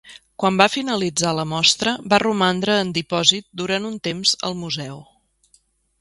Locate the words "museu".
4.63-4.99